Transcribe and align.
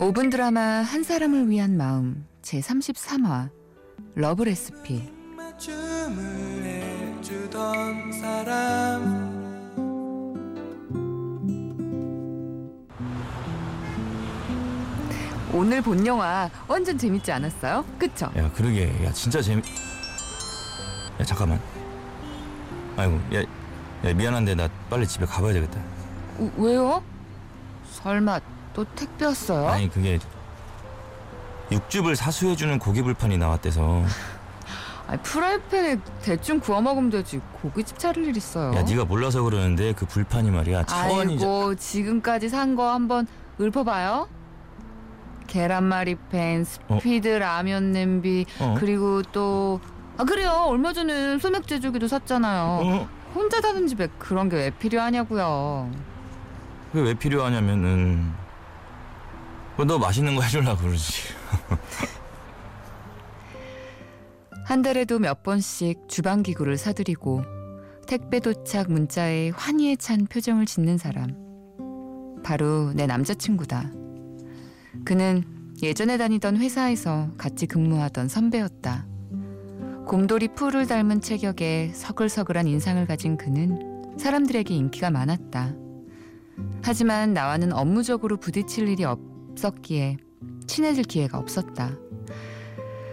5분 0.00 0.30
드라마 0.30 0.80
한 0.80 1.02
사람을 1.02 1.50
위한 1.50 1.76
마음 1.76 2.26
제 2.40 2.58
33화 2.58 3.50
Love 4.14 4.44
Recipe 4.44 5.12
오늘 15.52 15.82
본 15.82 16.06
영화 16.06 16.48
완전 16.66 16.96
재밌지 16.96 17.30
않았어요? 17.30 17.84
그쵸? 17.98 18.32
야 18.38 18.50
그러게 18.54 19.04
야 19.04 19.12
진짜 19.12 19.42
재미 19.42 19.60
야 21.20 21.24
잠깐만 21.26 21.60
아이고 22.96 23.20
야, 23.34 23.42
야 23.42 24.14
미안한데 24.14 24.54
나 24.54 24.66
빨리 24.88 25.06
집에 25.06 25.26
가봐야 25.26 25.52
되겠다 25.52 25.78
어, 26.38 26.50
왜요? 26.56 27.02
설마 27.84 28.40
또 28.74 28.84
택배 28.94 29.24
왔어요? 29.26 29.68
아니 29.68 29.90
그게 29.90 30.18
육즙을 31.72 32.16
사수해주는 32.16 32.78
고기 32.78 33.02
불판이 33.02 33.38
나왔대서. 33.38 34.02
아니, 35.06 35.20
프라이팬에 35.22 35.98
대충 36.22 36.60
구워 36.60 36.80
먹으면 36.80 37.10
되지. 37.10 37.40
고깃집 37.62 37.98
차릴 37.98 38.26
일 38.28 38.36
있어요. 38.36 38.74
야 38.74 38.82
네가 38.82 39.04
몰라서 39.04 39.42
그러는데 39.42 39.92
그 39.92 40.06
불판이 40.06 40.50
말이야. 40.50 40.84
차원이 40.84 41.34
아이고 41.34 41.74
지금까지 41.74 42.48
산 42.48 42.76
거 42.76 42.92
한번 42.92 43.26
읊어봐요. 43.60 44.28
계란말이 45.48 46.16
팬, 46.30 46.62
스피드 46.64 47.26
라면 47.26 47.90
냄비 47.92 48.46
어? 48.60 48.76
그리고 48.78 49.22
또 49.22 49.80
아 50.16 50.24
그래요. 50.24 50.64
얼마 50.68 50.92
전에 50.92 51.38
소맥 51.38 51.66
제조기도 51.66 52.06
샀잖아요. 52.06 52.62
어? 52.84 53.08
혼자 53.34 53.60
사는 53.62 53.86
집에 53.86 54.06
그런 54.18 54.48
게 54.50 54.56
왜 54.56 54.70
필요하냐고요. 54.70 55.90
그게 56.92 57.04
왜 57.04 57.14
필요하냐면은 57.14 58.30
그 58.32 58.49
너 59.84 59.98
맛있는 59.98 60.34
거 60.36 60.42
해주려고 60.42 60.82
그러지. 60.82 61.22
한 64.64 64.82
달에도 64.82 65.18
몇 65.18 65.42
번씩 65.42 66.08
주방기구를 66.08 66.76
사들이고 66.76 67.42
택배 68.06 68.40
도착 68.40 68.90
문자에 68.90 69.50
환희에 69.50 69.96
찬 69.96 70.26
표정을 70.26 70.66
짓는 70.66 70.98
사람. 70.98 71.34
바로 72.42 72.92
내 72.92 73.06
남자친구다. 73.06 73.90
그는 75.04 75.44
예전에 75.82 76.18
다니던 76.18 76.56
회사에서 76.56 77.30
같이 77.38 77.66
근무하던 77.66 78.28
선배였다. 78.28 79.06
곰돌이 80.06 80.48
풀을 80.54 80.86
닮은 80.86 81.20
체격에 81.20 81.92
서글서글한 81.94 82.66
인상을 82.66 83.06
가진 83.06 83.36
그는 83.36 84.16
사람들에게 84.18 84.74
인기가 84.74 85.10
많았다. 85.10 85.74
하지만 86.82 87.32
나와는 87.32 87.72
업무적으로 87.72 88.36
부딪힐 88.36 88.88
일이 88.88 89.04
없 89.04 89.29
었기에 89.68 90.16
친해질 90.66 91.04
기회가 91.04 91.38
없었다 91.38 91.96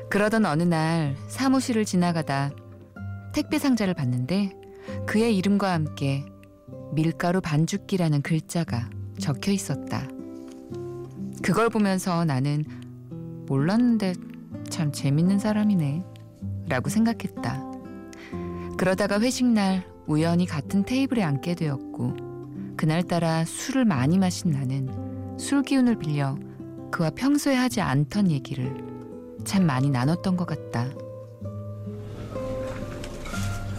그러던 0.09 0.45
어느 0.45 0.63
날 0.63 1.15
사무실을 1.27 1.85
지나가다 1.85 2.51
택배 3.33 3.59
상자를 3.59 3.93
봤는데 3.93 4.53
그의 5.05 5.35
이름과 5.37 5.73
함께 5.73 6.23
밀가루 6.93 7.41
반죽기라는 7.41 8.21
글자가 8.21 8.89
적혀 9.19 9.51
있었다. 9.51 10.07
그걸 11.43 11.69
보면서 11.69 12.25
나는 12.25 12.63
몰랐는데 13.47 14.13
참 14.69 14.91
재밌는 14.91 15.39
사람이네 15.39 16.03
라고 16.67 16.89
생각했다. 16.89 17.63
그러다가 18.77 19.19
회식날 19.19 19.85
우연히 20.05 20.45
같은 20.45 20.83
테이블에 20.83 21.23
앉게 21.23 21.55
되었고 21.55 22.15
그날따라 22.77 23.45
술을 23.45 23.85
많이 23.85 24.17
마신 24.17 24.51
나는 24.51 25.06
술 25.37 25.63
기운을 25.63 25.97
빌려 25.99 26.37
그와 26.91 27.09
평소에 27.11 27.55
하지 27.55 27.81
않던 27.81 28.31
얘기를 28.31 28.73
참 29.45 29.65
많이 29.65 29.89
나눴던 29.89 30.35
것 30.37 30.45
같다. 30.47 30.87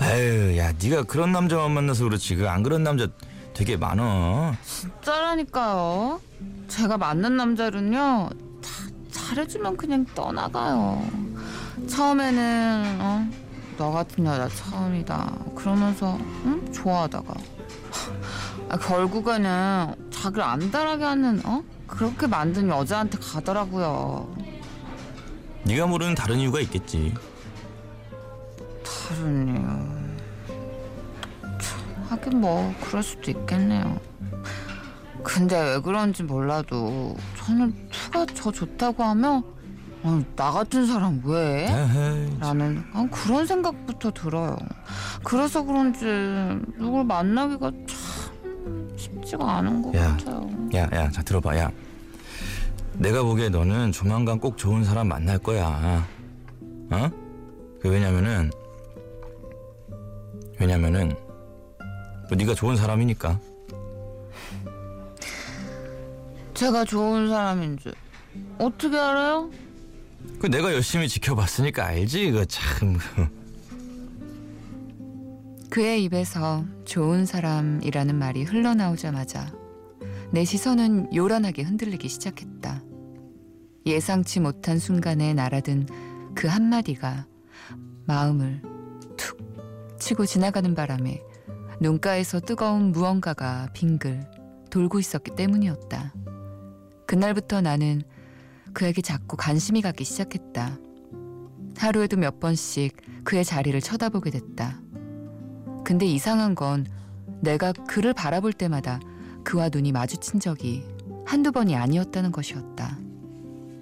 에휴 0.02 0.56
야 0.58 0.72
네가 0.80 1.02
그런 1.04 1.32
남자만 1.32 1.72
만나서 1.72 2.04
그렇지 2.04 2.36
그 2.36 2.48
안 2.48 2.62
그런 2.62 2.82
남자 2.84 3.08
되게 3.54 3.76
많어 3.76 4.52
짜라니까요. 5.02 6.20
제가 6.68 6.96
만난 6.96 7.36
남자는요, 7.36 8.28
다 8.62 8.70
잘해주면 9.10 9.76
그냥 9.76 10.04
떠나가요. 10.14 11.02
처음에는 11.88 12.98
어, 13.00 13.26
너 13.76 13.90
같은 13.90 14.24
여자 14.26 14.48
처음이다. 14.48 15.34
그러면서 15.56 16.16
응? 16.44 16.72
좋아하다가 16.72 17.34
아, 18.68 18.76
결국에는 18.76 19.94
자기를 20.22 20.42
안달하게 20.42 21.04
하는 21.04 21.40
어 21.44 21.62
그렇게 21.86 22.26
만든 22.26 22.68
여자한테 22.68 23.18
가더라고요. 23.18 24.28
네가 25.64 25.86
모르는 25.86 26.14
다른 26.14 26.38
이유가 26.38 26.60
있겠지 26.60 27.14
다른 28.84 29.48
이유. 29.48 29.98
하긴 32.08 32.40
뭐 32.40 32.74
그럴 32.80 33.02
수도 33.02 33.30
있겠네요. 33.30 34.00
근데 35.22 35.60
왜 35.60 35.80
그런지 35.80 36.22
몰라도 36.22 37.16
저는 37.36 37.88
투가 37.90 38.26
저 38.34 38.50
좋다고 38.50 39.04
하면 39.04 39.44
어, 40.02 40.22
나 40.36 40.50
같은 40.50 40.86
사람 40.86 41.20
왜? 41.24 41.66
에헤이 41.68 42.38
라는 42.38 42.84
아, 42.92 43.06
그런 43.10 43.46
생각부터 43.46 44.10
들어요. 44.12 44.56
그래서 45.22 45.62
그런지 45.62 46.04
누굴 46.78 47.04
만나기가 47.04 47.70
참 47.86 47.97
쉽지가 49.28 49.58
않은 49.58 49.82
것 49.82 49.94
야. 49.94 50.16
같아요. 50.16 50.50
야, 50.74 50.88
야, 50.92 51.10
자 51.10 51.22
들어봐, 51.22 51.56
야. 51.58 51.70
내가 52.94 53.22
보기에 53.22 53.48
너는 53.50 53.92
조만간 53.92 54.40
꼭 54.40 54.56
좋은 54.56 54.84
사람 54.84 55.08
만날 55.08 55.38
거야. 55.38 56.06
어? 56.90 57.10
그 57.80 57.88
왜냐면은 57.88 58.50
왜냐면은 60.58 61.14
뭐 62.28 62.36
네가 62.36 62.54
좋은 62.54 62.76
사람이니까. 62.76 63.38
제가 66.54 66.84
좋은 66.84 67.28
사람인지 67.28 67.92
어떻게 68.58 68.98
알아요? 68.98 69.50
그 70.40 70.46
내가 70.48 70.72
열심히 70.72 71.08
지켜봤으니까 71.08 71.86
알지. 71.86 72.32
그 72.32 72.46
참. 72.46 72.98
그의 75.78 76.02
입에서 76.02 76.64
좋은 76.84 77.24
사람이라는 77.24 78.16
말이 78.16 78.42
흘러나오자마자 78.42 79.54
내 80.32 80.44
시선은 80.44 81.14
요란하게 81.14 81.62
흔들리기 81.62 82.08
시작했다. 82.08 82.82
예상치 83.86 84.40
못한 84.40 84.80
순간에 84.80 85.34
날아든 85.34 85.86
그 86.34 86.48
한마디가 86.48 87.28
마음을 88.06 88.60
툭 89.16 89.38
치고 90.00 90.26
지나가는 90.26 90.74
바람에 90.74 91.22
눈가에서 91.80 92.40
뜨거운 92.40 92.90
무언가가 92.90 93.68
빙글 93.72 94.28
돌고 94.70 94.98
있었기 94.98 95.36
때문이었다. 95.36 96.12
그날부터 97.06 97.60
나는 97.60 98.02
그에게 98.72 99.00
자꾸 99.00 99.36
관심이 99.36 99.80
가기 99.80 100.02
시작했다. 100.02 100.76
하루에도 101.76 102.16
몇 102.16 102.40
번씩 102.40 102.96
그의 103.22 103.44
자리를 103.44 103.80
쳐다보게 103.80 104.30
됐다. 104.30 104.80
근데 105.88 106.04
이상한 106.04 106.54
건 106.54 106.84
내가 107.40 107.72
그를 107.72 108.12
바라볼 108.12 108.52
때마다 108.52 109.00
그와 109.42 109.70
눈이 109.70 109.92
마주친 109.92 110.38
적이 110.38 110.84
한두 111.24 111.50
번이 111.50 111.76
아니었다는 111.76 112.30
것이었다. 112.30 112.98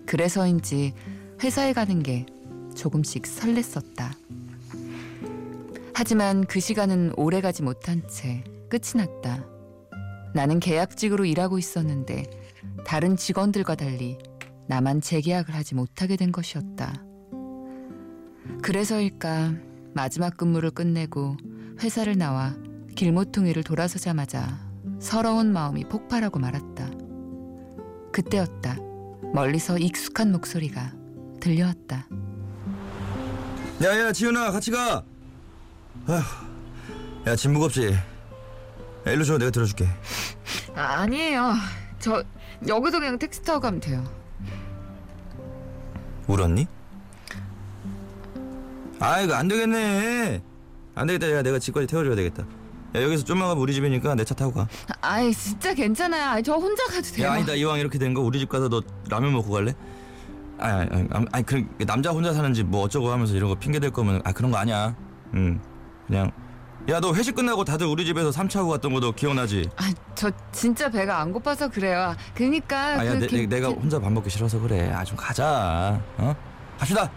그래서인지 0.07 0.95
회사에 1.43 1.73
가는 1.73 2.05
게 2.05 2.25
조금씩 2.77 3.25
설렜었다. 3.25 4.13
하지만 5.95 6.45
그 6.45 6.61
시간은 6.61 7.15
오래 7.17 7.41
가지 7.41 7.65
못한 7.65 8.07
채 8.09 8.45
끝이 8.69 9.05
났다. 9.05 9.45
나는 10.33 10.61
계약직으로 10.61 11.25
일하고 11.25 11.59
있었는데 11.59 12.23
다른 12.85 13.17
직원들과 13.17 13.75
달리 13.75 14.17
나만 14.69 15.01
재계약을 15.01 15.53
하지 15.53 15.75
못하게 15.75 16.15
된 16.15 16.31
것이었다. 16.31 17.05
그래서일까 18.63 19.55
마지막 19.93 20.37
근무를 20.37 20.71
끝내고 20.71 21.37
회사를 21.81 22.17
나와 22.17 22.55
길모퉁이를 22.95 23.63
돌아서자마자 23.63 24.59
서러운 25.01 25.53
마음이 25.53 25.85
폭발하고 25.85 26.39
말았다. 26.39 26.91
그때였다. 28.13 28.77
멀리서 29.35 29.77
익숙한 29.79 30.33
목소리가 30.33 30.93
들려왔다. 31.41 32.07
야야 33.83 34.13
지훈아 34.13 34.53
같이 34.53 34.71
가. 34.71 35.05
아휴, 36.07 36.23
야짐 37.27 37.53
무겁지. 37.53 37.93
야, 39.07 39.11
일로 39.13 39.25
줘 39.25 39.37
내가 39.37 39.51
들어줄게. 39.51 39.87
아, 40.75 41.01
아니에요. 41.03 41.53
저 41.99 42.23
여기서 42.67 42.99
그냥 43.01 43.19
택시 43.19 43.43
타고 43.43 43.61
가면 43.61 43.81
돼요. 43.81 44.03
울었니? 46.27 46.67
아 48.99 49.21
이거 49.21 49.35
안 49.35 49.47
되겠네. 49.49 50.43
안 50.97 51.07
되겠다. 51.07 51.31
야 51.31 51.43
내가 51.43 51.59
집까지 51.59 51.87
태워줘야 51.87 52.17
되겠다. 52.17 52.43
야 52.95 53.03
여기서 53.03 53.25
좀만 53.25 53.49
가면 53.49 53.63
우리 53.63 53.73
집이니까 53.75 54.15
내 54.15 54.25
차 54.25 54.35
타고 54.35 54.53
가. 54.53 54.67
아이 55.03 55.33
진짜 55.33 55.73
괜찮아요. 55.75 56.31
아이, 56.31 56.43
저 56.43 56.55
혼자 56.55 56.85
가도 56.87 57.03
돼요. 57.03 57.27
야 57.29 57.33
아니다 57.35 57.55
이왕 57.55 57.79
이렇게 57.79 57.99
된 57.99 58.15
거 58.15 58.23
우리 58.23 58.39
집 58.39 58.49
가서 58.49 58.69
너 58.69 58.83
라면 59.09 59.33
먹고 59.35 59.51
갈래? 59.53 59.75
아니 60.59 60.89
아니 60.91 61.09
아니, 61.13 61.27
아니 61.33 61.45
그 61.47 61.65
남자 61.87 62.11
혼자 62.11 62.33
사는 62.33 62.53
집 62.55 62.65
뭐 62.67 62.83
어쩌고 62.85 63.11
하면서 63.13 63.35
이런 63.35 63.51
거 63.51 63.55
핑계 63.55 63.79
댈 63.79 63.91
거면 63.91 64.23
아 64.25 64.33
그런 64.33 64.51
거 64.51 64.57
아니야. 64.57 64.97
응 65.35 65.61
그냥 66.07 66.33
야 66.89 67.01
너 67.01 67.13
회식 67.13 67.35
끝나고 67.35 67.65
다들 67.65 67.87
우리 67.89 68.07
집에서 68.07 68.31
삼차 68.33 68.61
하고 68.61 68.71
갔던 68.71 68.95
거너 68.95 69.11
기억나지? 69.13 69.69
아, 69.77 69.93
저 70.15 70.31
진짜 70.53 70.89
배가 70.89 71.21
안 71.21 71.33
고파서 71.33 71.69
그래요. 71.69 72.15
그러니까 72.35 72.79
아야 73.01 73.13
그, 73.13 73.19
내, 73.19 73.27
그, 73.27 73.37
내가 73.55 73.69
그- 73.69 73.75
혼자 73.75 73.99
밥 73.99 74.11
먹기 74.13 74.31
싫어서 74.31 74.59
그래. 74.61 74.91
아 74.93 75.05
좀 75.05 75.17
가자. 75.17 76.01
어? 76.17 76.35
갑시다. 76.79 77.11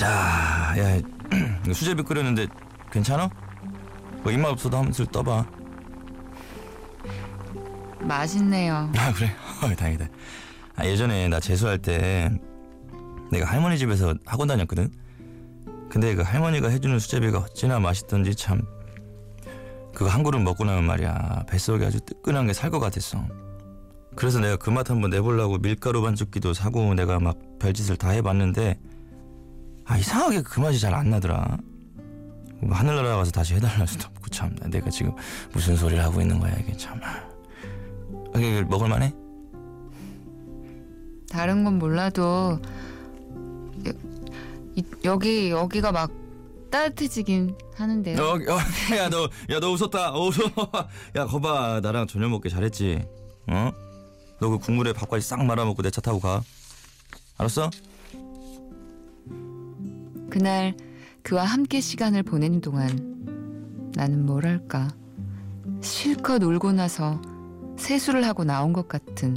자, 0.00 0.06
야 0.78 0.98
수제비 1.74 2.02
끓였는데 2.02 2.46
괜찮아? 2.90 3.28
뭐 4.22 4.32
입맛 4.32 4.50
없어도 4.52 4.78
한번 4.78 4.94
슬 4.94 5.04
떠봐. 5.04 5.44
맛있네요. 8.00 8.90
아 8.96 9.12
그래? 9.12 9.30
어, 9.62 9.74
다행이다. 9.76 10.06
아, 10.76 10.86
예전에 10.86 11.28
나 11.28 11.38
재수할 11.38 11.76
때 11.76 12.30
내가 13.30 13.44
할머니 13.44 13.76
집에서 13.76 14.14
학원 14.24 14.48
다녔거든. 14.48 14.90
근데 15.90 16.14
그 16.14 16.22
할머니가 16.22 16.70
해주는 16.70 16.98
수제비가 16.98 17.40
어찌나 17.40 17.78
맛있던지 17.78 18.34
참 18.34 18.62
그거 19.94 20.08
한 20.08 20.22
그릇 20.22 20.38
먹고 20.38 20.64
나면 20.64 20.84
말이야 20.84 21.44
뱃속이 21.46 21.84
아주 21.84 22.00
뜨끈한 22.00 22.46
게 22.46 22.52
살 22.54 22.70
것 22.70 22.80
같았어. 22.80 23.22
그래서 24.16 24.40
내가 24.40 24.56
그 24.56 24.70
맛 24.70 24.88
한번 24.88 25.10
내보려고 25.10 25.58
밀가루 25.58 26.00
반죽기도 26.00 26.54
사고 26.54 26.94
내가 26.94 27.20
막 27.20 27.36
별짓을 27.58 27.98
다 27.98 28.08
해봤는데 28.10 28.78
아 29.90 29.96
이상하게 29.98 30.42
그 30.42 30.60
맛이 30.60 30.78
잘 30.78 30.94
안 30.94 31.10
나더라. 31.10 31.58
뭐 32.62 32.76
하늘나라 32.76 33.16
가서 33.16 33.32
다시 33.32 33.54
해달라 33.54 33.84
수도 33.86 34.06
없고 34.06 34.28
참 34.30 34.54
내가 34.70 34.88
지금 34.88 35.12
무슨 35.52 35.76
소리를 35.76 36.00
하고 36.04 36.20
있는 36.20 36.38
거야 36.38 36.54
이게 36.58 36.76
참. 36.76 37.00
아, 37.02 37.24
이게 38.36 38.62
먹을만해? 38.62 39.12
다른 41.28 41.64
건 41.64 41.78
몰라도 41.78 42.60
여, 43.86 43.92
이, 44.76 44.84
여기 45.04 45.50
여기가 45.50 45.90
막 45.90 46.12
따뜻해지긴 46.70 47.56
하는데요. 47.74 48.22
어, 48.22 48.34
어, 48.34 48.96
야, 48.96 49.08
너, 49.08 49.24
야, 49.50 49.58
너 49.58 49.72
웃었다. 49.72 50.12
어, 50.12 50.20
웃어. 50.28 50.44
야, 51.16 51.26
거봐. 51.26 51.80
나랑 51.82 52.06
저녁 52.06 52.30
먹기 52.30 52.48
잘했지. 52.48 53.04
어? 53.48 53.72
너 54.40 54.50
그 54.50 54.58
국물에 54.58 54.92
밥까지 54.92 55.26
싹 55.26 55.44
말아먹고 55.44 55.82
내 55.82 55.90
차 55.90 56.00
타고 56.00 56.20
가. 56.20 56.42
알았어? 57.38 57.70
그날 60.30 60.74
그와 61.22 61.44
함께 61.44 61.80
시간을 61.80 62.22
보내는 62.22 62.60
동안 62.60 63.90
나는 63.94 64.24
뭐랄까 64.24 64.88
실컷 65.82 66.42
울고 66.42 66.72
나서 66.72 67.20
세수를 67.76 68.24
하고 68.24 68.44
나온 68.44 68.72
것 68.72 68.88
같은 68.88 69.36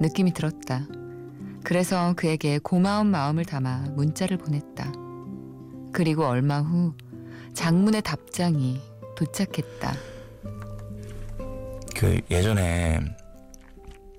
느낌이 0.00 0.32
들었다. 0.32 0.86
그래서 1.62 2.14
그에게 2.16 2.58
고마운 2.58 3.08
마음을 3.08 3.44
담아 3.44 3.90
문자를 3.96 4.36
보냈다. 4.38 4.92
그리고 5.92 6.24
얼마 6.24 6.60
후 6.60 6.94
장문의 7.54 8.02
답장이 8.02 8.80
도착했다. 9.16 9.92
그 11.96 12.20
예전에 12.30 13.00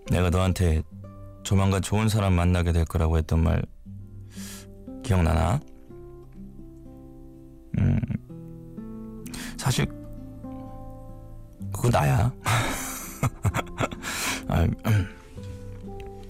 내가 0.10 0.30
너한테 0.30 0.84
조만간 1.44 1.82
좋은 1.82 2.10
사람 2.10 2.34
만나게 2.34 2.72
될 2.72 2.86
거라고 2.86 3.18
했던 3.18 3.44
말 3.44 3.62
기억나나? 5.04 5.60
음, 7.80 8.00
사실 9.58 9.86
그건 11.72 11.92
나야. 11.92 12.32
아, 14.48 14.64
음. 14.64 15.08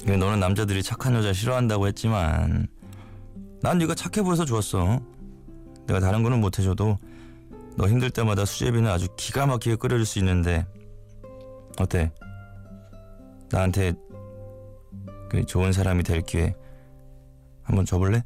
너는 0.06 0.40
남자들이 0.40 0.84
착한 0.84 1.14
여자 1.14 1.34
싫어한다고 1.34 1.88
했지만 1.88 2.68
난 3.62 3.78
네가 3.78 3.96
착해 3.96 4.24
보여서 4.24 4.46
좋았어. 4.46 5.00
내가 5.88 6.00
다른 6.00 6.24
거는 6.24 6.42
못 6.42 6.60
해줘도 6.60 6.98
너 7.76 7.88
힘들 7.88 8.10
때마다 8.10 8.46
수제비는 8.46 8.90
아주 8.90 9.08
기가 9.18 9.46
막히게 9.46 9.78
끓여줄 9.78 10.06
수 10.06 10.20
있는데 10.20 10.66
어때? 11.80 12.12
나한테 13.50 13.94
그 15.30 15.46
좋은 15.46 15.72
사람이 15.72 16.04
될 16.04 16.22
기회 16.22 16.54
한번 17.64 17.86
줘볼래? 17.86 18.24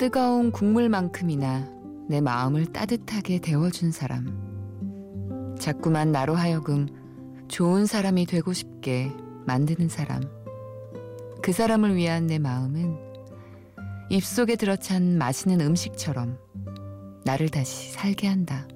뜨거운 0.00 0.50
국물만큼이나 0.50 1.68
내 2.08 2.22
마음을 2.22 2.64
따뜻하게 2.72 3.38
데워준 3.40 3.92
사람. 3.92 5.54
자꾸만 5.60 6.10
나로 6.10 6.34
하여금 6.34 6.88
좋은 7.48 7.84
사람이 7.84 8.24
되고 8.24 8.54
싶게 8.54 9.12
만드는 9.46 9.90
사람. 9.90 10.22
그 11.42 11.52
사람을 11.52 11.96
위한 11.96 12.26
내 12.26 12.38
마음은 12.38 12.96
입속에 14.08 14.56
들어찬 14.56 15.18
맛있는 15.18 15.60
음식처럼 15.60 16.38
나를 17.26 17.50
다시 17.50 17.92
살게 17.92 18.26
한다. 18.26 18.66